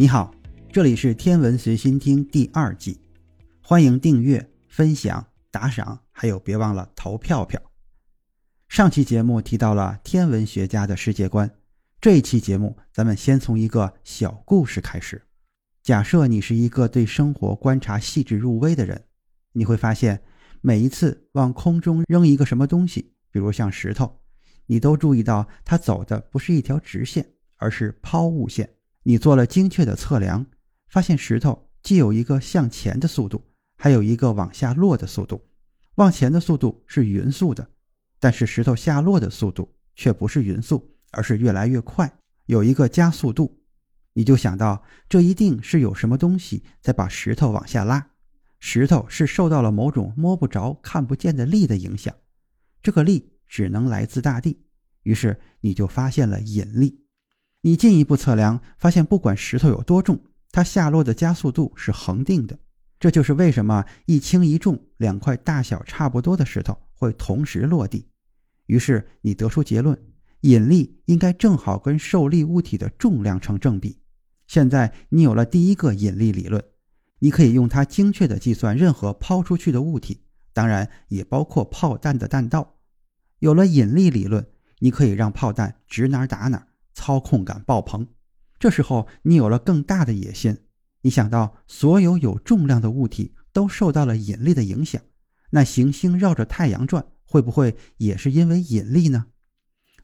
[0.00, 0.34] 你好，
[0.72, 2.98] 这里是天文随心听第二季，
[3.60, 7.60] 欢迎订阅、分享、打赏，还有别忘了投票票。
[8.66, 11.50] 上期节目提到了天文学家的世界观，
[12.00, 15.20] 这一期节目咱们先从一个小故事开始。
[15.82, 19.04] 假设你是一个对生活观察细致入微的人，
[19.52, 20.22] 你会发现，
[20.62, 24.22] 每一次往空中扔一个什么东西，比如像石头，
[24.64, 28.66] 你都注意到它走的不是一条直线，而是抛物线。
[29.10, 30.46] 你做了精确的测量，
[30.86, 33.44] 发现石头既有一个向前的速度，
[33.76, 35.44] 还有一个往下落的速度。
[35.96, 37.68] 往前的速度是匀速的，
[38.20, 42.08] 但是石头下落的速度却不是匀速，而是越来越快，
[42.46, 43.60] 有一个加速度。
[44.12, 48.10] 你就想到，这一定是有什么东西在把石头往下拉。
[48.60, 52.14] 石头是受到了某种摸不着、看不见的力的影响，
[52.80, 54.62] 这个力只能来自大地。
[55.02, 57.09] 于是你就发现了引力。
[57.62, 60.18] 你进一步测量，发现不管石头有多重，
[60.50, 62.58] 它下落的加速度是恒定的。
[62.98, 68.06] 这就是为什么一轻一重两块大小差不多的石头会同时落地。
[68.66, 69.98] 于是你得出结论：
[70.42, 73.98] 引力应该正好跟受力物体的重量成正比。
[74.46, 76.62] 现在你有了第一个引力理论，
[77.18, 80.22] 你可以用它精确地计算任何抛出去的物体，
[80.52, 82.76] 当然也包括炮弹的弹道。
[83.38, 84.46] 有了引力理论，
[84.80, 86.66] 你可以让炮弹指哪打哪。
[86.94, 88.06] 操控感爆棚，
[88.58, 90.56] 这时候你有了更大的野心。
[91.02, 95.00] 你想到所有有重量的物体都受到了引力的影响，
[95.50, 99.26] 那行星绕着太阳转会不会也是因为引力呢？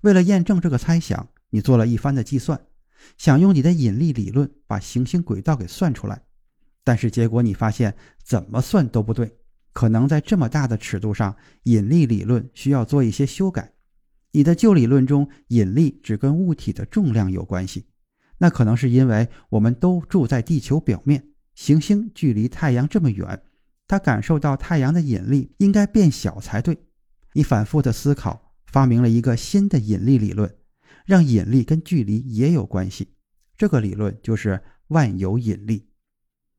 [0.01, 2.59] 为了验证这个猜想，你做了一番的计算，
[3.19, 6.23] 想用你的引力理论把行星轨道给算出来。
[6.83, 9.37] 但是结果你发现怎么算都不对，
[9.73, 13.73] 可能在这么大的尺度上，引力理论需要做一些修改。
[14.37, 17.87] 你的旧理论中，引力只跟物体的重量有关系，
[18.37, 23.45] 那可能是因为我们都住在地球表面，行星距离太阳这么远，
[23.89, 26.77] 它感受到太阳的引力应该变小才对。
[27.33, 30.55] 你反复的思考，发明了一个新的引力理论，
[31.07, 33.15] 让引力跟距离也有关系。
[33.57, 35.89] 这个理论就是万有引力。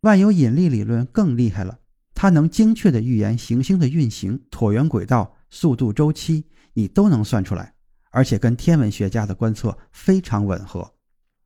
[0.02, 1.78] 万有引力理论更厉害了，
[2.16, 6.46] 它能精确的预言行星的运行、椭圆轨道、速度周期。
[6.78, 7.74] 你都能算出来，
[8.12, 10.94] 而且跟天文学家的观测非常吻合。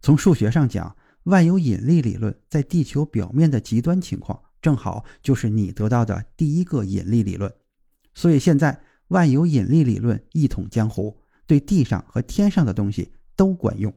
[0.01, 0.93] 从数学上讲，
[1.23, 7.49] 万有引力理论在地球表面的极端情况，正好就是你得到的第一个引力理论。
[8.13, 8.77] 所以现在
[9.07, 11.17] 万有引力理论一统江湖，
[11.47, 13.93] 对地上和天上的东西都管用。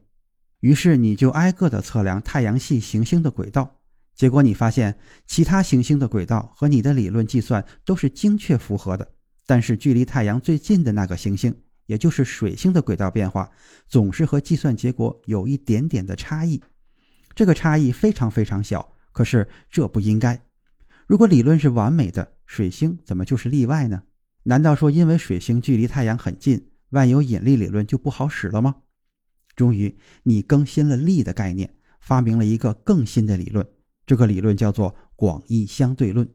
[0.60, 3.80] 于是你就挨个的测量太阳系行星的轨道，
[4.14, 4.96] 结果你发现
[5.26, 9.13] 其他行星的轨道和你的理论计算都是精确符合的。
[9.46, 11.54] 但是距离太阳最近的那个行星，
[11.86, 13.50] 也就是水星的轨道变化，
[13.86, 16.62] 总是和计算结果有一点点的差异。
[17.34, 20.42] 这个差异非常非常小，可是这不应该。
[21.06, 24.04] 如果理论是完美的，水星怎么就是例外呢？
[24.44, 28.76] 难道说因为水星距离太阳很近，万有引力理论就不好使了吗？
[29.56, 33.66] 终于，你更新了力的概念，发明了一个更新的理论。
[34.06, 36.28] 这个理论叫做广义相对论。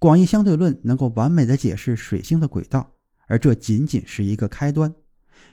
[0.00, 2.94] 广义相对论能够完美的解释水星的轨道，
[3.26, 4.94] 而这仅仅是一个开端。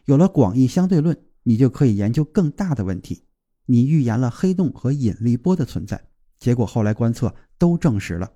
[0.05, 3.23] 有了广义相对论，你就可以研究更大的问题。
[3.65, 8.33] 你预言了黑洞和引力波的存在，结果后来观测都证实了。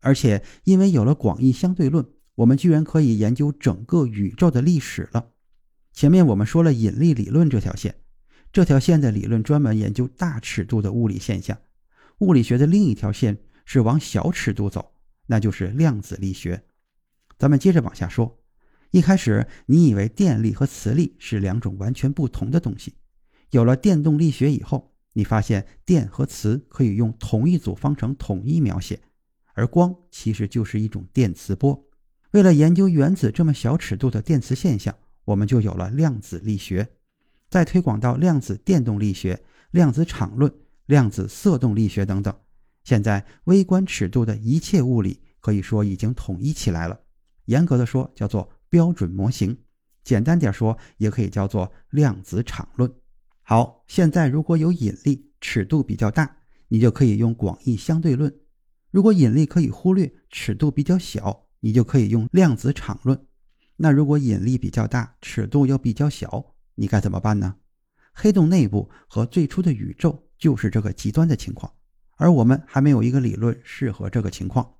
[0.00, 5.28] 而且因为有了广义相对论，我们居然可以研究整个宇宙的历史了。
[5.94, 7.94] 前面我们说了引力理论这条线，
[8.52, 11.56] 这条线的理论专门研究大尺度的物理现象。
[12.18, 14.92] 物理学的另一条线是往小尺度走。
[15.30, 16.64] 那就是量子力学。
[17.38, 18.38] 咱们接着往下说。
[18.90, 22.96] 一开始你以为电力和磁力是两种完全不同的东西，
[23.50, 29.00] 有了电动力学以后，你发现电和磁可以用同一组方程统一描写，
[29.54, 31.88] 而光其实就是一种电磁波。
[32.32, 34.92] 为了研究原子这么小尺度的电磁现象，
[35.26, 36.88] 我们就有了量子力学。
[37.48, 40.52] 再推广到量子电动力学、量子场论、
[40.86, 42.34] 量子色动力学等等。
[42.84, 46.98] 现在微观尺度的一切物理可以说已经统一起来了。
[47.46, 49.56] 严格的说，叫做标准模型，
[50.02, 52.92] 简单点说，也可以叫做量子场论。
[53.42, 56.36] 好，现在如果有引力，尺度比较大，
[56.68, 58.30] 你就可以用广义相对论；
[58.90, 63.26] 如果引力可以忽略，尺度比较小，你就可以用量子场论。
[63.76, 67.56] 那如果引力比较大，尺度又比较小，你该怎么办呢？
[68.12, 71.72] 黑洞内部和最初的宇宙就是这个极端的情况，
[72.20, 74.74] 而我们还没有一个理论适合这个情况。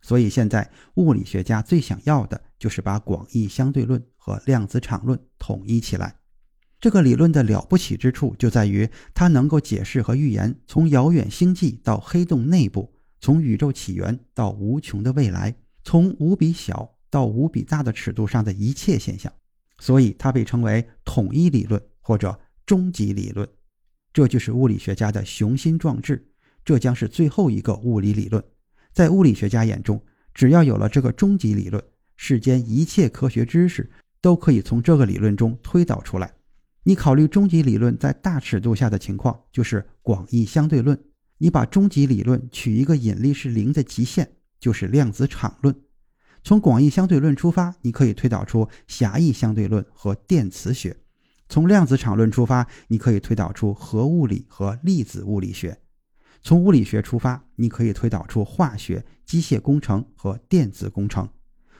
[0.00, 6.16] 所以现在物理学家最想要的就是把广义相对论和量子场论统一起来。
[6.80, 15.54] 这个理论的了不起之处就在于它能够解释和预言从遥远星际到黑洞内部，从宇宙起源到无穷的未来，
[15.84, 19.32] 从无比小到无比大的尺度上的一切现象。
[19.78, 22.36] 所以它被称为统一理论或者
[22.66, 23.48] 终极理论。
[24.12, 26.31] 这就是物理学家的雄心壮志。
[26.64, 28.42] 这将是最后一个物理理论。
[28.92, 30.02] 在物理学家眼中，
[30.34, 31.82] 只要有了这个终极理论，
[32.16, 36.34] 世间一切科学知识都可以从这个理论中推导出来。
[36.84, 40.98] 你考虑终极理论在大尺度下的情况，就是广义相对论。
[41.38, 44.28] 你把终极理论取一个引力是零的极限，
[44.60, 45.74] 就是量子场论。
[46.44, 50.92] 从广义相对论出发，你可以推导出狭义相对论和电磁学；
[51.48, 55.78] 从量子场论出发，你可以推导出核物理和粒子物理学。
[56.44, 61.24] 从物理学出发，你可以推导出化学、机械工程和电子工程；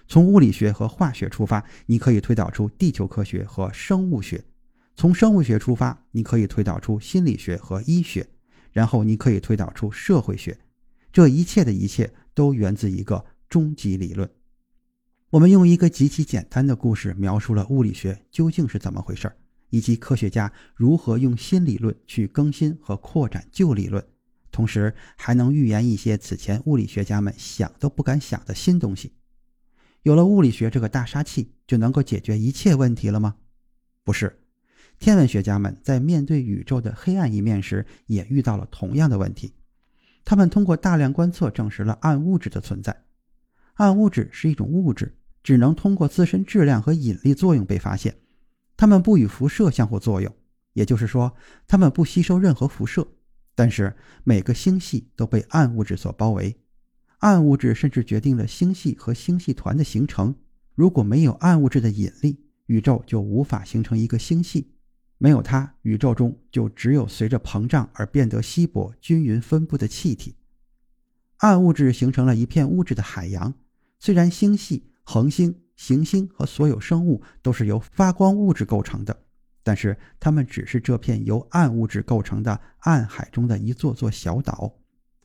[0.06, 4.38] 从物理学和化学出发，你可以推导出地球科学和生物学；
[4.94, 8.24] 从生物学出发，你可以推导出心理学和医学；
[8.70, 10.56] 然后你可以推导出社会学。
[11.12, 14.30] 这一切的一切都源自一个终极理论。
[15.30, 19.30] 我们用一个极其简单的故事描述了物理学究竟是怎么回事，
[19.70, 24.06] 以及科学家如何用新理论去更新和扩展旧理论。
[24.52, 29.14] 同时还能预言一些此前物理学家们想都不敢想的新东西。
[30.02, 33.36] 有了物理学这个大杀器，就能够解决一切问题了吗？
[34.04, 34.38] 不是。
[34.98, 39.54] 天文学家们在面对宇宙的黑暗一面时，也遇到了同样的问题。
[40.24, 43.04] 他们通过大量观测证实了暗物质的存在。
[43.74, 48.14] 暗物质是一种物质，只能通过自身质量和引力作用被发现。
[48.76, 50.32] 它们不与辐射相互作用，
[50.74, 51.34] 也就是说，
[51.66, 53.06] 它们不吸收任何辐射。
[53.54, 53.94] 但是
[54.24, 56.56] 每个星系都被暗物质所包围，
[57.18, 60.34] 暗物质甚至决定了星系和星系团的形成。
[60.74, 64.68] 如果没有暗物质的引力，宇宙就无法形成一个星系；
[65.18, 70.36] 没有它，宇宙中就只有随着膨胀而变得稀薄、均匀分布的气体。
[71.38, 73.52] 暗物质形成了一片物质的海洋。
[73.98, 79.24] 虽然星系、恒星、行星和所有生物都是由发光物质构成的。
[79.64, 84.74] 但是它们只是这片由暗物质构成的暗海中的一座座小岛，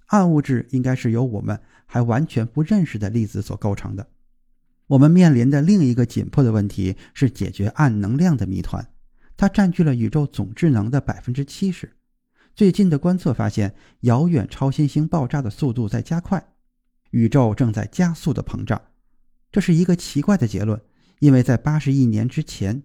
[0.07, 4.07] 暗物质应该是由我们还完全不认识的粒子所构成的。
[4.87, 8.87] 我们面临的另一个紧迫的问题是解决暗能量的谜团，
[9.35, 11.97] 它占据了宇宙总智能的百分之七十。
[12.55, 16.53] 最近的观测发现，遥远超新星爆炸的速度在加快，
[17.09, 18.81] 宇宙正在加速的膨胀。
[19.51, 20.79] 这是一个奇怪的结论，
[21.19, 22.83] 因为在八十亿年之前。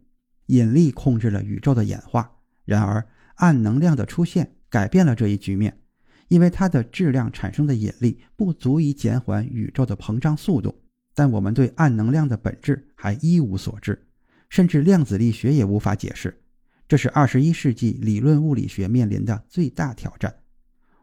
[0.52, 2.30] 引力控制了宇宙的演化，
[2.66, 3.06] 然而
[3.36, 5.80] 暗能量的出现改变了这一局面，
[6.28, 10.78] 因为它的质量产生的引力不足以减缓宇宙的膨胀速度。
[11.14, 14.06] 但我们对暗能量的本质还一无所知，
[14.50, 16.42] 甚至量子力学也无法解释。
[16.86, 20.34] 这是二十一世纪理论物理学面临的最大挑战。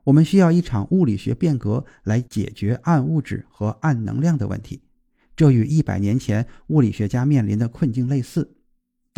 [0.03, 4.83] 我们需要一场物理学变革来解决暗物质和暗能量的问题，
[5.35, 8.55] 这与一百年前物理学家面临的困境类似。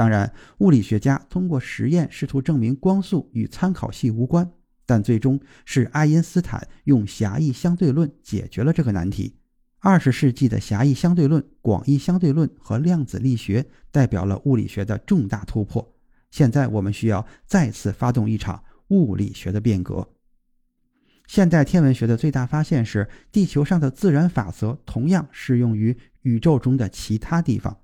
[0.01, 4.51] 当然，物理学家通过实验试图证明光速与参考系无关，
[4.83, 9.35] 但最终是爱因斯坦用狭义相对论解决了这个难题。
[9.77, 15.95] 二十世纪的狭义相对论、广义相对论和量子力学代表了物理学的重大突破。
[16.31, 20.09] 现在我们需要再次发动一场物理学的变革。
[21.27, 27.77] 现代天文学的最大发现是，地球上的自然法则同样适用于宇宙中的其他地方。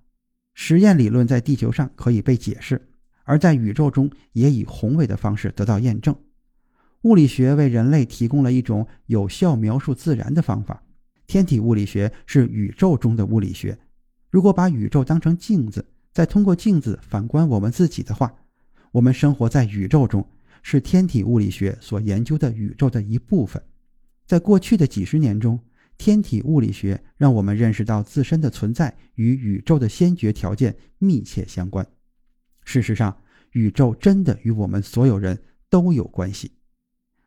[0.59, 2.81] 实验理论在地球上可以被解释，
[3.25, 6.15] 而在宇宙中也以宏伟的方式得到验证。
[7.03, 10.81] 物理学为人类提供了一种有效描述自然的方法。
[11.27, 13.77] 天体物理学是宇宙中的物理学。
[14.31, 18.33] 如果把宇宙当成镜子，再通过镜子反观我们自己的话，
[18.91, 20.27] 我们生活在宇宙中，
[20.63, 23.61] 是天体物理学所研究的宇宙的一部分。
[24.25, 25.59] 在过去的几十年中，
[25.97, 31.85] 天体物理学让我们认识到自身的存在与宇宙的先决条件密切相关。
[32.63, 33.17] 事实上，
[33.51, 36.51] 宇宙真的与我们所有人都有关系。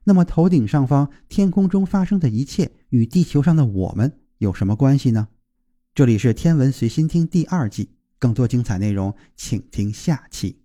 [0.04, 5.28] 那么，头顶上方天空中发生的一切与地球上的我们有什么关系呢？
[5.94, 10.62] 这里是天文随心听第二季，更多精彩内容，请听下期。